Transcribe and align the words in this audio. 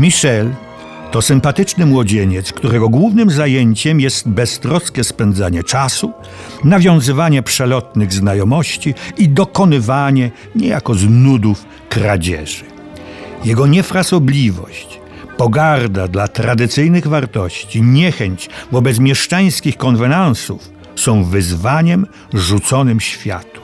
Michel 0.00 0.50
to 1.10 1.22
sympatyczny 1.22 1.86
młodzieniec, 1.86 2.52
którego 2.52 2.88
głównym 2.88 3.30
zajęciem 3.30 4.00
jest 4.00 4.28
beztroskie 4.28 5.04
spędzanie 5.04 5.62
czasu, 5.62 6.12
nawiązywanie 6.64 7.42
przelotnych 7.42 8.12
znajomości 8.12 8.94
i 9.18 9.28
dokonywanie, 9.28 10.30
niejako 10.54 10.94
z 10.94 11.04
nudów, 11.08 11.64
kradzieży. 11.88 12.64
Jego 13.44 13.66
niefrasobliwość, 13.66 15.00
pogarda 15.36 16.08
dla 16.08 16.28
tradycyjnych 16.28 17.06
wartości, 17.06 17.82
niechęć 17.82 18.48
wobec 18.72 18.98
mieszczańskich 18.98 19.76
konwenansów 19.76 20.70
są 20.96 21.24
wyzwaniem 21.24 22.06
rzuconym 22.32 23.00
światu. 23.00 23.60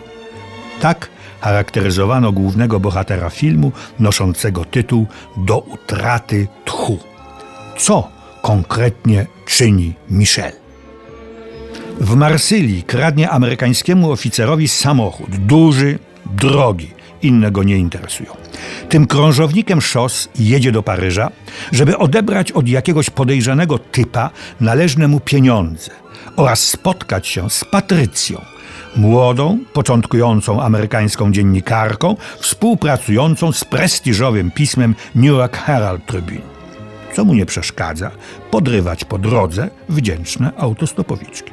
Tak 0.81 1.09
charakteryzowano 1.41 2.33
głównego 2.33 2.81
bohatera 2.81 3.31
filmu 3.31 3.73
noszącego 3.99 4.65
tytuł 4.65 5.07
Do 5.37 5.59
utraty 5.59 6.49
tchu. 6.65 6.99
Co 7.79 8.09
konkretnie 8.43 9.27
czyni 9.47 9.95
Michel? 10.11 10.53
W 12.01 12.15
Marsylii 12.15 12.83
kradnie 12.83 13.31
amerykańskiemu 13.31 14.11
oficerowi 14.11 14.69
samochód, 14.69 15.37
duży, 15.37 15.99
drogi, 16.27 16.91
inne 17.23 17.51
go 17.51 17.63
nie 17.63 17.77
interesują. 17.77 18.31
Tym 18.89 19.07
krążownikiem 19.07 19.81
szos 19.81 20.29
jedzie 20.39 20.73
do 20.73 20.83
Paryża, 20.83 21.31
żeby 21.73 21.99
odebrać 21.99 22.53
od 22.53 22.69
jakiegoś 22.69 23.11
podejrzanego 23.11 23.79
typa 23.79 24.31
należne 24.61 25.09
mu 25.09 25.21
pieniądze 25.21 25.91
oraz 26.37 26.61
spotkać 26.61 27.27
się 27.27 27.51
z 27.51 27.65
Patrycją, 27.65 28.41
młodą, 28.97 29.59
początkującą 29.73 30.63
amerykańską 30.63 31.33
dziennikarką, 31.33 32.17
współpracującą 32.39 33.53
z 33.53 33.65
prestiżowym 33.65 34.51
pismem 34.51 34.95
New 35.15 35.25
York 35.25 35.57
Herald 35.57 36.07
Tribune. 36.07 36.51
Co 37.15 37.25
mu 37.25 37.35
nie 37.35 37.47
przeszkadza 37.47 38.11
podrywać 38.51 39.05
po 39.05 39.19
drodze 39.19 39.71
wdzięczne 39.89 40.53
autostopowiczki. 40.57 41.53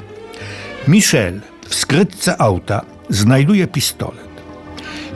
Michel 0.88 1.42
w 1.68 1.76
skrytce 1.76 2.42
auta 2.42 2.82
znajduje 3.10 3.68
pistolet. 3.68 4.28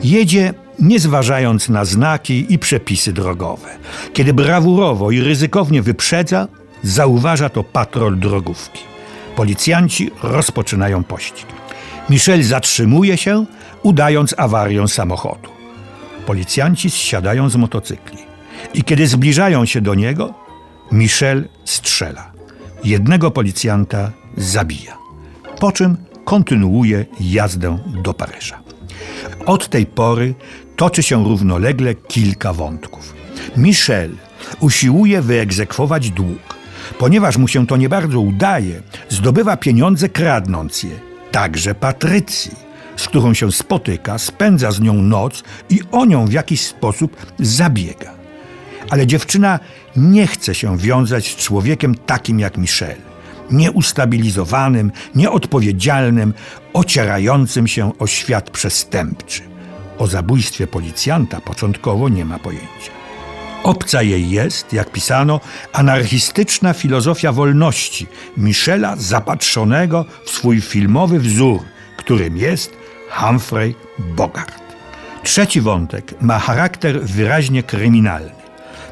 Jedzie 0.04 0.54
nie 0.78 1.00
zważając 1.00 1.68
na 1.68 1.84
znaki 1.84 2.46
i 2.52 2.58
przepisy 2.58 3.12
drogowe. 3.12 3.68
Kiedy 4.12 4.34
brawurowo 4.34 5.10
i 5.10 5.20
ryzykownie 5.20 5.82
wyprzedza, 5.82 6.48
zauważa 6.82 7.48
to 7.48 7.64
patrol 7.64 8.18
drogówki. 8.18 8.80
Policjanci 9.36 10.10
rozpoczynają 10.22 11.04
pościg. 11.04 11.46
Michel 12.10 12.42
zatrzymuje 12.42 13.16
się, 13.16 13.46
udając 13.82 14.34
awarię 14.38 14.88
samochodu. 14.88 15.48
Policjanci 16.26 16.90
zsiadają 16.90 17.48
z 17.48 17.56
motocykli 17.56 18.18
i 18.74 18.84
kiedy 18.84 19.06
zbliżają 19.06 19.64
się 19.64 19.80
do 19.80 19.94
niego, 19.94 20.34
Michel 20.92 21.48
strzela. 21.64 22.32
Jednego 22.84 23.30
policjanta 23.30 24.10
zabija, 24.36 24.98
po 25.60 25.72
czym 25.72 25.96
kontynuuje 26.24 27.06
jazdę 27.20 27.78
do 28.02 28.14
Paryża. 28.14 28.60
Od 29.46 29.68
tej 29.68 29.86
pory 29.86 30.34
toczy 30.76 31.02
się 31.02 31.24
równolegle 31.24 31.94
kilka 31.94 32.52
wątków. 32.52 33.14
Michel 33.56 34.10
usiłuje 34.60 35.22
wyegzekwować 35.22 36.10
dług. 36.10 36.56
Ponieważ 36.98 37.36
mu 37.36 37.48
się 37.48 37.66
to 37.66 37.76
nie 37.76 37.88
bardzo 37.88 38.20
udaje, 38.20 38.82
zdobywa 39.08 39.56
pieniądze 39.56 40.08
kradnąc 40.08 40.82
je, 40.82 41.11
także 41.32 41.74
Patrycji, 41.74 42.52
z 42.96 43.08
którą 43.08 43.34
się 43.34 43.52
spotyka, 43.52 44.18
spędza 44.18 44.70
z 44.70 44.80
nią 44.80 44.94
noc 44.94 45.42
i 45.70 45.80
o 45.92 46.04
nią 46.04 46.26
w 46.26 46.32
jakiś 46.32 46.60
sposób 46.60 47.16
zabiega. 47.38 48.10
Ale 48.90 49.06
dziewczyna 49.06 49.60
nie 49.96 50.26
chce 50.26 50.54
się 50.54 50.78
wiązać 50.78 51.32
z 51.32 51.36
człowiekiem 51.36 51.94
takim 51.94 52.40
jak 52.40 52.58
Michel. 52.58 52.96
Nieustabilizowanym, 53.50 54.92
nieodpowiedzialnym, 55.14 56.34
ocierającym 56.72 57.66
się 57.66 57.98
o 57.98 58.06
świat 58.06 58.50
przestępczy. 58.50 59.42
O 59.98 60.06
zabójstwie 60.06 60.66
policjanta 60.66 61.40
początkowo 61.40 62.08
nie 62.08 62.24
ma 62.24 62.38
pojęcia. 62.38 63.01
Obca 63.62 64.02
jej 64.02 64.30
jest, 64.30 64.72
jak 64.72 64.92
pisano, 64.92 65.40
anarchistyczna 65.72 66.72
filozofia 66.72 67.32
wolności 67.32 68.06
Michela 68.36 68.96
zapatrzonego 68.96 70.04
w 70.24 70.30
swój 70.30 70.60
filmowy 70.60 71.18
wzór, 71.20 71.60
którym 71.96 72.36
jest 72.36 72.76
Humphrey 73.10 73.74
Bogart. 73.98 74.62
Trzeci 75.22 75.60
wątek 75.60 76.14
ma 76.20 76.38
charakter 76.38 77.02
wyraźnie 77.02 77.62
kryminalny. 77.62 78.42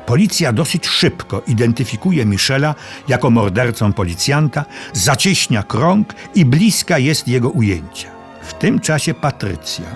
Policja 0.07 0.53
dosyć 0.53 0.87
szybko 0.87 1.43
identyfikuje 1.47 2.27
Michela 2.27 2.75
jako 3.09 3.31
mordercą 3.31 3.93
policjanta, 3.93 4.65
zacieśnia 4.93 5.63
krąg 5.63 6.15
i 6.35 6.45
bliska 6.45 6.99
jest 6.99 7.29
jego 7.29 7.49
ujęcia. 7.49 8.09
W 8.43 8.55
tym 8.55 8.81
czasie 8.81 9.15
Patrycja, 9.15 9.87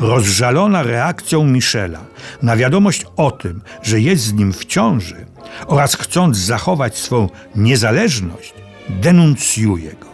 rozżalona 0.00 0.82
reakcją 0.82 1.44
Michela 1.46 2.11
na 2.42 2.56
wiadomość 2.56 3.06
o 3.16 3.30
tym, 3.30 3.62
że 3.82 4.00
jest 4.00 4.24
z 4.24 4.32
nim 4.32 4.52
w 4.52 4.64
ciąży 4.64 5.26
oraz 5.66 5.96
chcąc 5.96 6.36
zachować 6.36 6.98
swą 6.98 7.28
niezależność, 7.56 8.54
denuncjuje 8.88 9.92
go. 9.92 10.06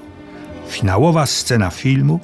Finałowa 0.68 1.26
scena 1.26 1.70
filmu 1.70 2.20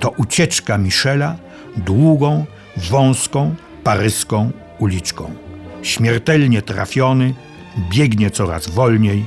to 0.00 0.10
ucieczka 0.10 0.78
Michela 0.78 1.36
długą, 1.76 2.46
wąską, 2.76 3.54
paryską 3.84 4.50
uliczką. 4.78 5.34
Śmiertelnie 5.82 6.62
trafiony, 6.62 7.34
biegnie 7.90 8.30
coraz 8.30 8.68
wolniej, 8.68 9.26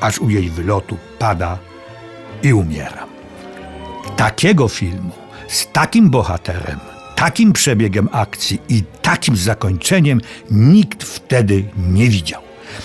aż 0.00 0.18
u 0.18 0.30
jej 0.30 0.50
wylotu 0.50 0.96
pada 1.18 1.58
i 2.42 2.52
umiera. 2.52 3.06
Takiego 4.16 4.68
filmu 4.68 5.12
z 5.48 5.72
takim 5.72 6.10
bohaterem, 6.10 6.80
takim 7.16 7.52
przebiegiem 7.52 8.08
akcji 8.12 8.60
i 8.68 8.82
takim 9.02 9.36
zakończeniem 9.36 10.20
nikt 10.50 11.04
wtedy 11.04 11.64
nie 11.76 12.08
widział. 12.08 12.42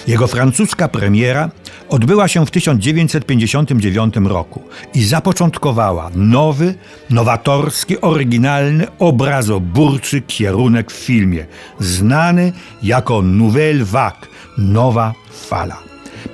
Jego 0.08 0.28
francuska 0.28 0.88
premiera 0.88 1.50
odbyła 1.90 2.28
się 2.28 2.46
w 2.46 2.52
1959 2.52 4.16
roku 4.24 4.62
i 4.94 5.04
zapoczątkowała 5.04 6.12
nowy, 6.16 6.74
nowatorski, 7.10 8.02
oryginalny, 8.02 8.88
obrazoburczy 9.00 10.22
kierunek 10.22 10.92
w 10.92 10.96
filmie, 10.96 11.46
znany 11.80 12.54
jako 12.84 13.22
Nouvelle 13.22 13.86
Vague, 13.86 14.28
nowa 14.58 15.14
fala. 15.32 15.78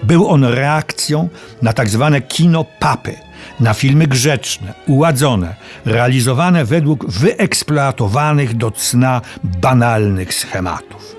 Był 0.04 0.28
on 0.28 0.44
reakcją 0.44 1.30
na 1.62 1.74
tak 1.74 1.90
zwane 1.90 2.22
kino 2.22 2.66
papy, 2.80 3.16
na 3.60 3.74
filmy 3.74 4.08
grzeczne, 4.08 4.74
uładzone, 4.86 5.56
realizowane 5.86 6.66
według 6.66 7.12
wyeksploatowanych 7.12 8.58
do 8.58 8.72
cna 8.72 9.22
banalnych 9.44 10.34
schematów. 10.34 11.16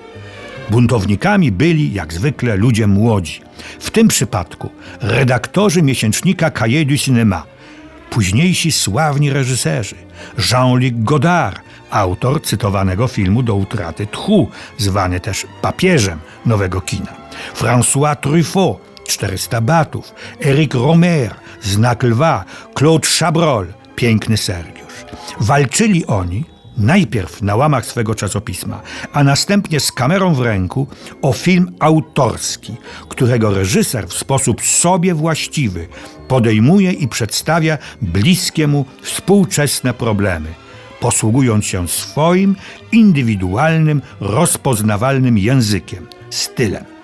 Buntownikami 0.69 1.51
byli, 1.51 1.93
jak 1.93 2.13
zwykle, 2.13 2.55
ludzie 2.55 2.87
młodzi. 2.87 3.41
W 3.79 3.91
tym 3.91 4.07
przypadku 4.07 4.69
redaktorzy 5.01 5.81
miesięcznika 5.81 6.51
Cahiers 6.51 6.87
du 6.87 6.95
Cinéma, 6.95 7.41
późniejsi 8.09 8.71
sławni 8.71 9.29
reżyserzy, 9.29 9.95
Jean-Luc 10.51 10.93
Godard, 10.95 11.61
autor 11.91 12.41
cytowanego 12.41 13.07
filmu 13.07 13.43
Do 13.43 13.55
utraty 13.55 14.07
tchu, 14.07 14.49
zwany 14.77 15.19
też 15.19 15.47
papieżem 15.61 16.19
nowego 16.45 16.81
kina, 16.81 17.13
François 17.55 18.15
Truffaut, 18.15 18.88
400 19.09 19.61
batów, 19.61 20.13
Eric 20.45 20.73
Romer, 20.73 21.35
Znak 21.61 22.03
Lwa, 22.03 22.45
Claude 22.77 23.07
Chabrol, 23.19 23.67
Piękny 23.95 24.37
Sergiusz. 24.37 25.05
Walczyli 25.39 26.05
oni 26.05 26.45
najpierw 26.77 27.41
na 27.41 27.55
łamach 27.55 27.85
swego 27.85 28.15
czasopisma, 28.15 28.81
a 29.13 29.23
następnie 29.23 29.79
z 29.79 29.91
kamerą 29.91 30.33
w 30.33 30.41
ręku 30.41 30.87
o 31.21 31.33
film 31.33 31.71
autorski, 31.79 32.75
którego 33.09 33.53
reżyser 33.53 34.07
w 34.07 34.13
sposób 34.13 34.61
sobie 34.61 35.13
właściwy 35.13 35.87
podejmuje 36.27 36.91
i 36.91 37.07
przedstawia 37.07 37.77
bliskie 38.01 38.67
mu 38.67 38.85
współczesne 39.01 39.93
problemy. 39.93 40.49
posługując 40.99 41.65
się 41.65 41.87
swoim 41.87 42.55
indywidualnym, 42.91 44.01
rozpoznawalnym 44.19 45.37
językiem, 45.37 46.07
stylem. 46.29 46.98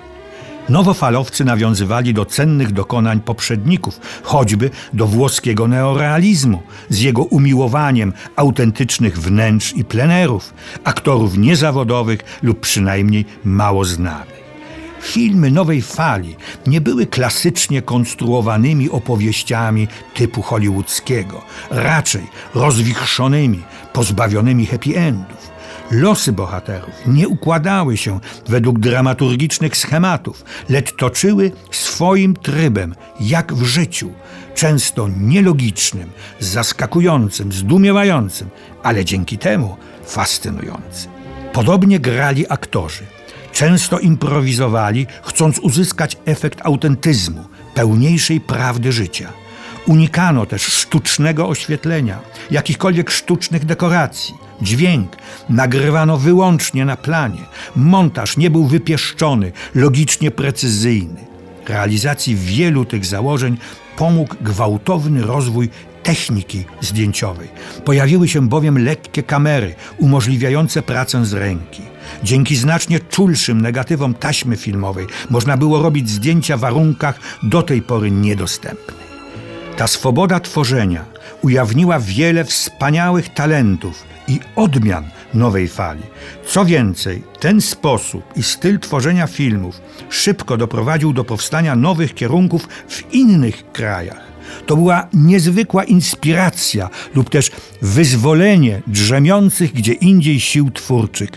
Nowofalowcy 0.70 1.46
nawiązywali 1.46 2.14
do 2.14 2.26
cennych 2.26 2.72
dokonań 2.72 3.20
poprzedników, 3.20 4.00
choćby 4.24 4.70
do 4.94 5.08
włoskiego 5.08 5.68
neorealizmu, 5.68 6.64
z 6.90 7.00
jego 7.00 7.24
umiłowaniem 7.24 8.14
autentycznych 8.36 9.20
wnętrz 9.20 9.74
i 9.74 9.86
plenerów, 9.86 10.54
aktorów 10.84 11.38
niezawodowych 11.38 12.40
lub 12.44 12.60
przynajmniej 12.60 13.26
mało 13.44 13.86
znanych. 13.86 14.36
Filmy 15.02 15.52
nowej 15.52 15.82
fali 15.82 16.36
nie 16.68 16.82
były 16.82 17.06
klasycznie 17.06 17.82
konstruowanymi 17.82 18.90
opowieściami 18.90 19.88
typu 20.14 20.42
hollywoodzkiego, 20.42 21.42
raczej 21.70 22.24
rozwichrzonymi, 22.56 23.64
pozbawionymi 23.94 24.66
happy 24.66 24.98
endów. 24.98 25.55
Losy 25.92 26.32
bohaterów 26.32 26.94
nie 27.08 27.28
układały 27.28 27.98
się 27.98 28.20
według 28.48 28.80
dramaturgicznych 28.80 29.78
schematów, 29.78 30.44
lecz 30.70 30.96
toczyły 30.96 31.52
swoim 31.72 32.36
trybem, 32.36 32.96
jak 33.20 33.54
w 33.54 33.64
życiu, 33.64 34.12
często 34.56 35.08
nielogicznym, 35.18 36.10
zaskakującym, 36.40 37.52
zdumiewającym, 37.52 38.50
ale 38.84 39.06
dzięki 39.06 39.38
temu 39.38 39.78
fascynującym. 40.06 41.12
Podobnie 41.54 42.00
grali 42.00 42.46
aktorzy. 42.50 43.04
Często 43.52 44.00
improwizowali, 44.00 45.08
chcąc 45.24 45.60
uzyskać 45.60 46.18
efekt 46.26 46.60
autentyzmu, 46.64 47.46
pełniejszej 47.74 48.42
prawdy 48.42 48.92
życia. 48.92 49.45
Unikano 49.86 50.46
też 50.46 50.62
sztucznego 50.62 51.48
oświetlenia, 51.48 52.20
jakichkolwiek 52.52 53.12
sztucznych 53.12 53.66
dekoracji. 53.66 54.36
Dźwięk 54.62 55.16
nagrywano 55.50 56.18
wyłącznie 56.18 56.86
na 56.86 56.98
planie. 56.98 57.42
Montaż 57.76 58.38
nie 58.38 58.50
był 58.50 58.66
wypieszczony, 58.66 59.52
logicznie 59.76 60.32
precyzyjny. 60.32 61.26
Realizacji 61.68 62.36
wielu 62.36 62.86
tych 62.86 63.06
założeń 63.06 63.58
pomógł 63.98 64.36
gwałtowny 64.42 65.22
rozwój 65.22 65.70
techniki 66.04 66.66
zdjęciowej. 66.82 67.48
Pojawiły 67.86 68.28
się 68.28 68.50
bowiem 68.50 68.86
lekkie 68.86 69.24
kamery 69.24 69.76
umożliwiające 69.98 70.82
pracę 70.82 71.26
z 71.26 71.34
ręki. 71.34 71.82
Dzięki 72.24 72.56
znacznie 72.56 73.00
czulszym 73.00 73.62
negatywom 73.62 74.14
taśmy 74.14 74.56
filmowej 74.56 75.08
można 75.30 75.58
było 75.58 75.82
robić 75.82 76.10
zdjęcia 76.10 76.58
w 76.58 76.60
warunkach 76.60 77.20
do 77.44 77.64
tej 77.64 77.82
pory 77.82 78.12
niedostępnych. 78.12 79.05
Ta 79.78 79.88
swoboda 79.88 80.40
tworzenia 80.40 81.06
ujawniła 81.42 82.00
wiele 82.00 82.46
wspaniałych 82.46 83.34
talentów 83.34 84.04
i 84.28 84.40
odmian 84.56 85.10
nowej 85.34 85.68
fali. 85.68 86.02
Co 86.48 86.66
więcej, 86.66 87.24
ten 87.40 87.62
sposób 87.62 88.24
i 88.36 88.44
styl 88.44 88.80
tworzenia 88.80 89.28
filmów 89.28 89.82
szybko 90.10 90.58
doprowadził 90.58 91.14
do 91.14 91.24
powstania 91.24 91.76
nowych 91.76 92.14
kierunków 92.14 92.68
w 92.88 93.14
innych 93.14 93.72
krajach. 93.72 94.22
To 94.66 94.76
była 94.76 95.08
niezwykła 95.14 95.84
inspiracja 95.84 96.90
lub 97.16 97.30
też 97.30 97.52
wyzwolenie 97.82 98.82
drzemiących 98.88 99.74
gdzie 99.74 99.94
indziej 99.94 100.40
sił 100.40 100.72
twórczych. 100.72 101.30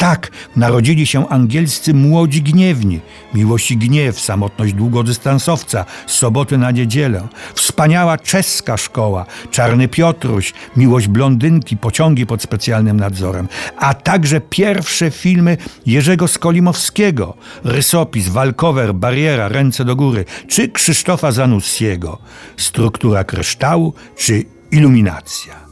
Tak 0.00 0.30
narodzili 0.56 1.06
się 1.06 1.28
angielscy 1.28 1.94
młodzi 1.94 2.42
gniewni. 2.42 3.00
Miłość 3.34 3.70
i 3.70 3.76
gniew, 3.76 4.20
samotność 4.20 4.72
długodystansowca, 4.72 5.84
z 6.06 6.12
soboty 6.12 6.58
na 6.58 6.70
niedzielę. 6.70 7.28
Wspaniała 7.54 8.18
czeska 8.18 8.76
szkoła, 8.76 9.26
Czarny 9.50 9.88
Piotruś, 9.88 10.52
miłość 10.76 11.08
blondynki, 11.08 11.76
pociągi 11.76 12.26
pod 12.26 12.42
specjalnym 12.42 13.00
nadzorem. 13.00 13.48
A 13.76 13.94
także 13.94 14.40
pierwsze 14.40 15.10
filmy 15.10 15.56
Jerzego 15.86 16.28
Skolimowskiego, 16.28 17.34
rysopis, 17.64 18.28
walkover, 18.28 18.94
bariera, 18.94 19.48
ręce 19.48 19.84
do 19.84 19.96
góry, 19.96 20.24
czy 20.48 20.68
Krzysztofa 20.68 21.32
Zanussiego, 21.32 22.18
struktura 22.56 23.24
kryształu, 23.24 23.94
czy 24.16 24.44
iluminacja. 24.70 25.69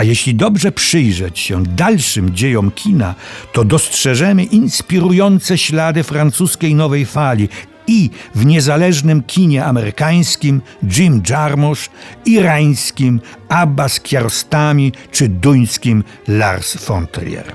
A 0.00 0.04
jeśli 0.04 0.34
dobrze 0.34 0.72
przyjrzeć 0.72 1.38
się 1.38 1.62
dalszym 1.62 2.34
dziejom 2.34 2.70
kina, 2.70 3.14
to 3.52 3.64
dostrzeżemy 3.64 4.44
inspirujące 4.44 5.58
ślady 5.58 6.02
francuskiej 6.02 6.74
nowej 6.74 7.06
fali 7.06 7.48
i 7.86 8.10
w 8.34 8.46
niezależnym 8.46 9.22
kinie 9.22 9.64
amerykańskim 9.64 10.60
Jim 10.96 11.22
Jarmusch, 11.30 11.90
irańskim 12.24 13.20
Abbas 13.48 14.00
Kiarostami 14.00 14.92
czy 15.10 15.28
duńskim 15.28 16.04
Lars 16.28 16.84
von 16.84 17.06
Trier. 17.06 17.52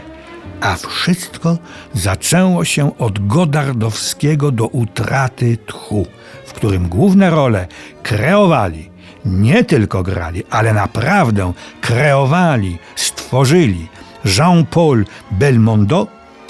A 0.62 0.76
wszystko 0.76 1.58
zaczęło 1.94 2.66
się 2.66 2.98
od 2.98 3.28
Godardowskiego 3.28 4.52
do 4.52 4.68
utraty 4.68 5.58
tchu, 5.66 6.08
w 6.46 6.54
którym 6.54 6.90
główne 6.90 7.30
role 7.30 7.68
kreowali 8.04 8.95
nie 9.26 9.64
tylko 9.64 10.04
grali, 10.04 10.44
ale 10.50 10.74
naprawdę 10.74 11.54
kreowali, 11.82 12.78
stworzyli 12.96 13.88
Jean-Paul 14.26 15.06
Belmondo, 15.32 16.08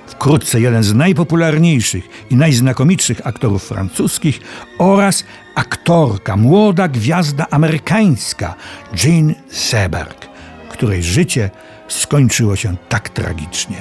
wkrótce 0.07 0.61
jeden 0.61 0.83
z 0.83 0.93
najpopularniejszych 0.93 2.09
i 2.29 2.35
najznakomitszych 2.35 3.27
aktorów 3.27 3.63
francuskich, 3.63 4.39
oraz 4.77 5.23
aktorka, 5.55 6.37
młoda 6.37 6.87
gwiazda 6.87 7.45
amerykańska 7.51 8.55
Jean 9.03 9.35
Seberg, 9.49 10.27
której 10.69 11.03
życie 11.03 11.49
skończyło 11.87 12.55
się 12.55 12.75
tak 12.89 13.09
tragicznie. 13.09 13.77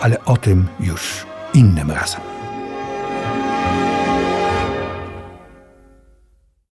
Ale 0.00 0.24
o 0.24 0.36
tym 0.36 0.68
już 0.80 1.26
innym 1.54 1.90
razem. 1.90 2.35